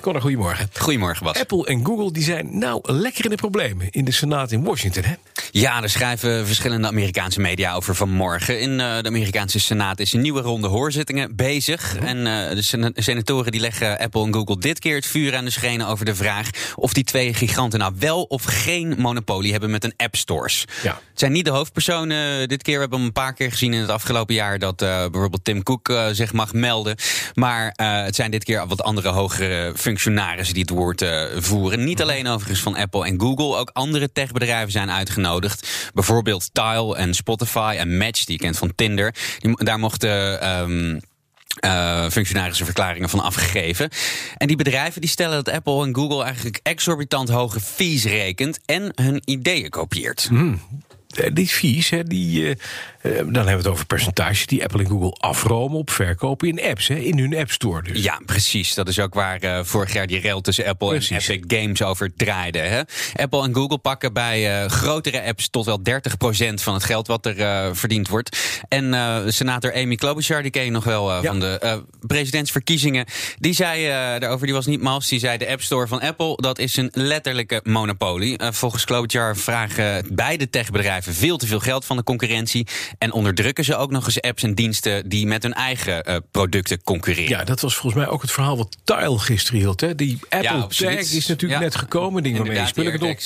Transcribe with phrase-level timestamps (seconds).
[0.00, 0.68] Conor, goedemorgen.
[0.78, 1.38] Goedemorgen, Bas.
[1.38, 5.02] Apple en Google die zijn nou lekker in de problemen in de Senaat in Washington,
[5.04, 5.14] hè?
[5.50, 8.60] Ja, er schrijven verschillende Amerikaanse media over vanmorgen.
[8.60, 11.96] In uh, de Amerikaanse Senaat is een nieuwe ronde hoorzittingen bezig.
[11.96, 15.44] En uh, de sen senatoren die leggen Apple en Google dit keer het vuur aan
[15.44, 19.70] de schenen over de vraag of die twee giganten nou wel of geen monopolie hebben
[19.70, 20.64] met een app stores.
[20.82, 21.00] Ja.
[21.10, 22.74] Het zijn niet de hoofdpersonen dit keer.
[22.74, 25.92] We hebben een paar keer gezien in het afgelopen jaar dat uh, bijvoorbeeld Tim Cook
[26.12, 26.96] zich mag melden.
[27.34, 31.04] Maar het zijn dit keer wat andere hogere functionarissen die het woord
[31.36, 31.84] voeren.
[31.84, 35.90] Niet alleen overigens van Apple en Google, ook andere techbedrijven zijn uitgenodigd.
[35.94, 39.14] Bijvoorbeeld Tile en Spotify en Match, die je kent van Tinder.
[39.38, 40.48] Die, daar mochten.
[40.48, 41.00] Um,
[41.64, 43.90] uh, functionarissen verklaringen van afgegeven.
[44.36, 48.92] En die bedrijven die stellen dat Apple en Google eigenlijk exorbitant hoge fees rekent en
[48.94, 50.28] hun ideeën kopieert.
[50.30, 50.60] Mm.
[51.10, 52.54] Die fees, hè, die, uh, uh,
[53.16, 56.88] dan hebben we het over percentages die Apple en Google afromen op verkopen in apps,
[56.88, 57.82] hè, in hun App Store.
[57.82, 58.02] Dus.
[58.02, 58.74] Ja, precies.
[58.74, 61.28] Dat is ook waar uh, vorig jaar die rel tussen Apple precies.
[61.28, 62.58] en Epic Games over draaide.
[62.58, 62.80] Hè.
[63.14, 65.92] Apple en Google pakken bij grotere apps tot wel 30%
[66.54, 68.60] van het geld wat er verdiend wordt.
[68.68, 68.94] En
[69.32, 71.22] senator Amy Klobuchar, die ken je nog wel ja.
[71.22, 73.04] van de presidentsverkiezingen,
[73.38, 73.86] die zei
[74.18, 76.90] daarover, die was niet mals, die zei de App Store van Apple, dat is een
[76.92, 78.38] letterlijke monopolie.
[78.50, 82.66] volgens Klobuchar vragen beide techbedrijven veel te veel geld van de concurrentie.
[82.98, 86.82] En onderdrukken ze ook nog eens apps en diensten die met hun eigen uh, producten
[86.82, 87.38] concurreren.
[87.38, 89.80] Ja, dat was volgens mij ook het verhaal wat Tile gisteren hield.
[89.80, 89.94] Hè?
[89.94, 91.66] Die Apple ja, is natuurlijk ja.
[91.66, 92.22] net gekomen.
[92.22, 93.18] Ding waarmee je spullen op.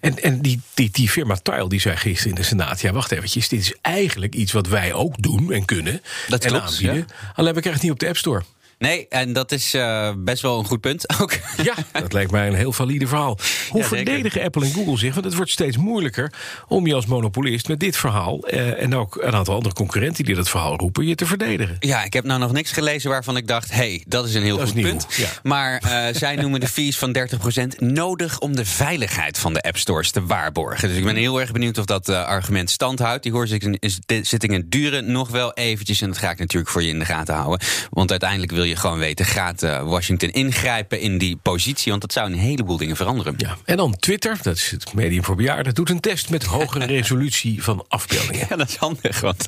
[0.00, 2.80] En, en die, die, die firma Tile die zei gisteren in de Senaat...
[2.80, 6.02] ja, wacht eventjes, dit is eigenlijk iets wat wij ook doen en kunnen.
[6.28, 6.96] Dat en klopt, aanbieden.
[6.96, 7.32] ja.
[7.34, 8.42] Alleen we krijgen het niet op de App Store.
[8.78, 11.32] Nee, en dat is uh, best wel een goed punt ook.
[11.62, 13.38] Ja, dat lijkt mij een heel valide verhaal.
[13.70, 15.12] Hoe Ja, verdedigen Apple en Google zich?
[15.14, 16.32] Want het wordt steeds moeilijker
[16.68, 18.46] om je als monopolist met dit verhaal...
[18.46, 21.06] Eh, en ook een aantal andere concurrenten die dat verhaal roepen...
[21.06, 21.76] je te verdedigen.
[21.80, 23.70] Ja, ik heb nou nog niks gelezen waarvan ik dacht...
[23.70, 25.06] hé, hey, dat is een heel Dat goed nieuw, punt.
[25.16, 25.28] ja.
[25.42, 28.38] Maar uh, zij noemen de fees van 30% nodig...
[28.38, 30.88] om de veiligheid van de app stores te waarborgen.
[30.88, 33.22] Dus ik ben heel erg benieuwd of dat uh, argument standhoudt.
[33.22, 36.00] Die hoorzittingen duren nog wel eventjes...
[36.00, 37.66] en dat ga ik natuurlijk voor je in de gaten houden.
[37.90, 39.24] Want uiteindelijk wil je gewoon weten...
[39.24, 41.90] gaat uh, Washington ingrijpen in die positie?
[41.90, 43.34] Want dat zou een heleboel dingen veranderen.
[43.36, 43.56] Ja.
[43.64, 45.74] En dan Twitter, dat is het medium voor bejaarden...
[45.74, 48.46] doet een test met hogere resolutie van afbeeldingen.
[48.48, 49.46] Ja, dat is handig, want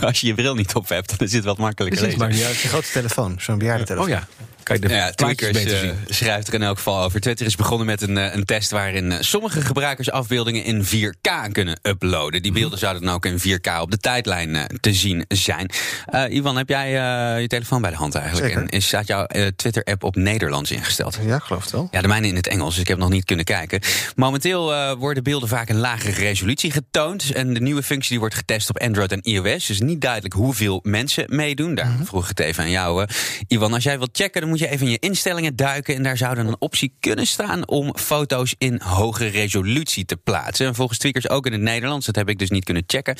[0.00, 1.18] als je je bril niet op hebt...
[1.18, 2.40] dan is het wat makkelijker Precies, lezen.
[2.40, 2.50] maar.
[2.50, 4.12] Een grote telefoon, zo'n bejaardentelefoon.
[4.12, 4.28] Oh ja,
[4.64, 7.20] kan je de Ja, Twitter eh, schrijft er in elk geval over.
[7.20, 11.52] Twitter is begonnen met een, eh, een test waarin eh, sommige gebruikers afbeeldingen in 4K
[11.52, 12.42] kunnen uploaden.
[12.42, 15.70] Die beelden zouden dan ook in 4K op de tijdlijn te zien zijn.
[16.06, 18.46] Eh, Ivan, heb jij eh, je telefoon bij de hand eigenlijk?
[18.46, 18.62] Zeker.
[18.62, 19.26] En is, staat jouw
[19.56, 21.18] Twitter-app op Nederlands ingesteld?
[21.22, 21.88] Ja, geloof het wel.
[21.90, 23.80] Ja, de mijne in het Engels, dus ik heb nog niet kunnen kijken.
[24.16, 27.32] Momenteel eh, worden beelden vaak in lagere resolutie getoond.
[27.32, 29.66] En de nieuwe functie die wordt getest op Android en iOS.
[29.66, 31.74] Dus niet duidelijk hoeveel mensen meedoen.
[31.74, 33.06] Daar vroeg ik het even aan jou.
[33.48, 35.94] Ivan, als jij wilt checken, dan moet je even in je instellingen duiken.
[35.94, 40.66] En daar zou dan een optie kunnen staan om foto's in hoge resolutie te plaatsen.
[40.66, 42.06] En volgens tweakers ook in het Nederlands.
[42.06, 43.16] Dat heb ik dus niet kunnen checken.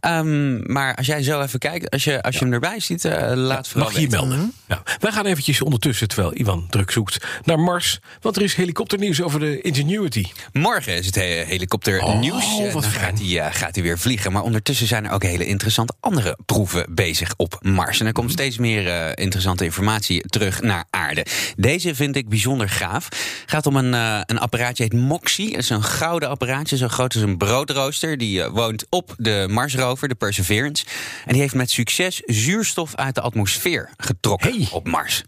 [0.00, 3.32] Ehm, maar als jij zo even kijkt, als je, als je hem erbij ziet, eh,
[3.34, 4.52] laat vooral Mag je je melden?
[4.68, 4.82] Ja.
[5.00, 8.00] Wij gaan eventjes ondertussen, terwijl Ivan druk zoekt, naar Mars.
[8.20, 10.24] Want er is helikopternieuws over de Ingenuity.
[10.52, 12.44] Morgen is het he- helikopternieuws.
[12.44, 14.32] Oh, wat gaat hij, eh, gaat hij weer vliegen.
[14.32, 18.00] Maar ondertussen zijn er ook hele interessante andere proeven bezig op Mars.
[18.00, 21.26] En er komt steeds meer eh, interessante informatie terug naar aarde.
[21.56, 23.08] Deze vind ik bijzonder gaaf.
[23.46, 25.50] gaat om een, eh, een apparaatje, heet Moxie.
[25.50, 28.18] Het is een gouden apparaatje, zo groot als een broodrooster.
[28.18, 30.84] Die eh, woont op de Marsrover, de Perseverance.
[31.24, 34.68] En die heeft met succes zuurstof uit de atmosfeer getrokken Hey.
[34.70, 35.22] op Mars.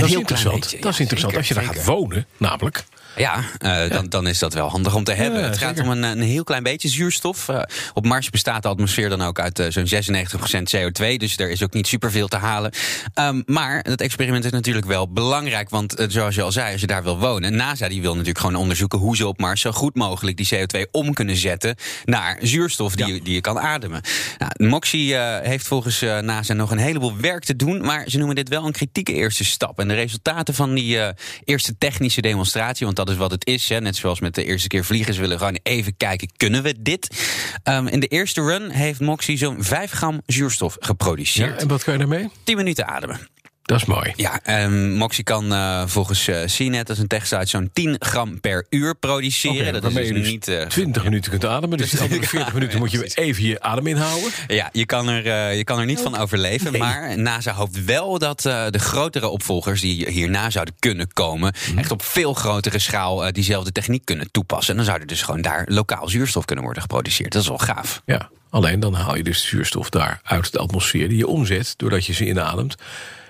[0.00, 0.62] Dat is interessant.
[0.62, 1.32] dat is Ja, interessant.
[1.32, 1.76] zeker, Als je daar zeker.
[1.78, 2.84] gaat wonen, namelijk.
[3.16, 5.40] Ja, eh, Dan, dan is dat wel handig om te hebben.
[5.40, 5.92] Ja, het gaat zeker.
[5.92, 7.48] om een, een heel klein beetje zuurstof.
[7.48, 7.62] Eh,
[7.94, 11.16] op Mars bestaat de atmosfeer dan ook uit eh, zo'n 96% CO2.
[11.16, 12.70] Dus er is ook niet superveel te halen.
[13.14, 15.70] Ehm, maar het experiment is natuurlijk wel belangrijk.
[15.70, 17.56] Want zoals je al zei, als je daar wil wonen.
[17.56, 20.90] NASA die wil natuurlijk gewoon onderzoeken hoe ze op Mars zo goed mogelijk die CO2
[20.90, 24.00] om kunnen zetten naar zuurstof die, je, die je kan ademen.
[24.38, 27.80] Nou, Moxie heeft volgens NASA nog een heleboel werk te doen.
[27.84, 29.78] Maar ze noemen dit wel een kritieke eerste stap.
[29.78, 31.08] En de resultaten van die eh,
[31.44, 33.68] eerste technische demonstratie, want dat is wat het is.
[33.68, 36.74] Hè, net zoals met de eerste keer vliegen, ze willen gewoon even kijken, kunnen we
[36.82, 37.16] dit?
[37.62, 41.60] Ehm, in de eerste run heeft Moxie zo'n 5 gram zuurstof Ja, geproduceerd.
[41.62, 42.28] en wat kan je daarmee?
[42.44, 43.28] 10 minuten ademen.
[43.66, 44.12] Dat is mooi.
[44.16, 48.40] Ja, um, Moxie kan uh, volgens uh, CNET, dat is een techsite, zo'n 10 gram
[48.40, 49.58] per uur produceren.
[49.58, 50.48] Okay, dat is dus niet...
[50.48, 51.08] Uh, 20 ja.
[51.08, 54.30] minuten kunt ademen, dus de 40 minuten moet je even je adem inhouden.
[54.46, 56.72] Ja, je kan er, je kan er niet van overleven.
[56.72, 56.80] Nee.
[56.80, 61.54] Maar NASA hoopt wel dat de grotere opvolgers die hierna zouden kunnen komen...
[61.70, 61.78] Mm.
[61.78, 64.70] echt op veel grotere schaal diezelfde techniek kunnen toepassen.
[64.70, 67.32] En dan zou er dus gewoon daar lokaal zuurstof kunnen worden geproduceerd.
[67.32, 68.02] Dat is wel gaaf.
[68.04, 71.08] Ja, alleen dan haal je dus zuurstof daar uit de atmosfeer...
[71.08, 72.76] die je omzet doordat je ze inademt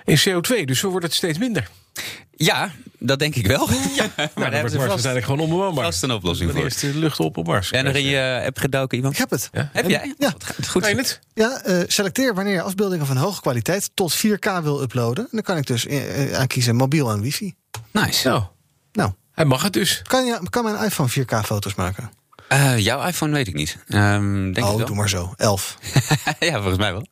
[0.06, 0.64] in CO2.
[0.64, 1.70] Dus zo wordt het steeds minder.
[2.30, 3.68] Ja, dat denk ik wel.
[3.70, 3.76] Ja,
[4.16, 5.84] maar nou, daar hebben ze vast, uiteindelijk gewoon onbewoonbaar.
[5.84, 6.62] Vast een oplossing voor.
[6.62, 7.70] Eerst de lucht op op Mars.
[7.70, 9.14] En er in je app gedoken, iemand?
[9.14, 9.48] Ik heb het.
[9.52, 9.70] Ja?
[9.72, 10.14] Heb jij?
[10.18, 10.34] Ja.
[10.68, 10.82] Goed.
[10.82, 11.20] Kan je het?
[11.34, 15.24] Ja, uh, selecteer wanneer je afbeeldingen van hoge kwaliteit tot 4K wil uploaden.
[15.24, 17.54] En dan kan ik dus uh, aankiezen mobiel en wifi.
[17.90, 18.28] Nice.
[18.28, 18.42] Nou,
[18.92, 19.12] nou.
[19.32, 20.02] hij mag het dus.
[20.02, 22.10] Kan, je, kan mijn iPhone 4K foto's maken?
[22.52, 23.78] Uh, jouw iPhone weet ik niet.
[23.88, 24.86] Um, denk oh, ik wel.
[24.86, 25.34] doe maar zo.
[25.36, 25.78] 11.
[26.38, 27.06] ja, volgens mij wel.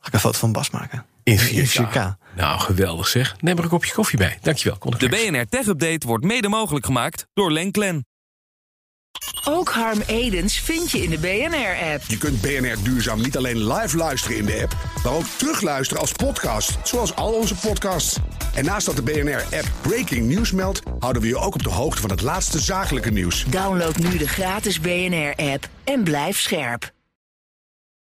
[0.00, 1.04] Ga ik een foto van Bas maken?
[1.22, 2.16] In 4K.
[2.38, 3.36] Nou, geweldig zeg.
[3.40, 4.38] Neem er een kopje koffie bij.
[4.42, 4.78] Dankjewel.
[4.98, 8.06] De BNR Tech Update wordt mede mogelijk gemaakt door Lenklen.
[9.44, 12.02] Ook Harm Edens vind je in de BNR-app.
[12.06, 16.12] Je kunt BNR Duurzaam niet alleen live luisteren in de app, maar ook terugluisteren als
[16.12, 18.16] podcast, zoals al onze podcasts.
[18.54, 22.00] En naast dat de BNR-app Breaking News meldt, houden we je ook op de hoogte
[22.00, 23.44] van het laatste zakelijke nieuws.
[23.44, 26.96] Download nu de gratis BNR-app en blijf scherp.